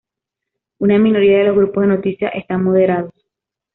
Una 0.79 0.97
minoría 0.97 1.37
de 1.37 1.43
los 1.43 1.55
grupos 1.55 1.81
de 1.83 1.89
noticias 1.89 2.31
están 2.33 2.63
moderados. 2.63 3.13